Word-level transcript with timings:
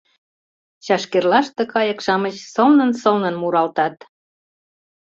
Чашкерлаште 0.85 1.63
кайык-шамыч 1.73 2.35
сылнын-сылнын 2.53 3.35
муралтат. 3.41 3.95